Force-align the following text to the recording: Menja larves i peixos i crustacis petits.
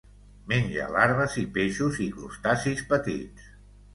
Menja 0.51 0.85
larves 0.95 1.35
i 1.41 1.43
peixos 1.57 2.01
i 2.05 2.09
crustacis 2.17 2.83
petits. 2.95 3.53